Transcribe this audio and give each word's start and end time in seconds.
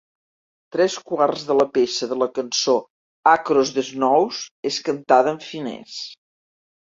Tres 0.75 0.93
quarts 1.09 1.41
de 1.49 1.57
la 1.57 1.65
peça 1.75 2.07
de 2.13 2.15
la 2.21 2.27
cançó 2.37 2.73
"Across 3.33 3.73
the 3.77 3.83
Snows" 3.91 4.41
és 4.71 4.79
cantada 4.89 5.35
en 5.35 5.41
finès. 5.51 6.01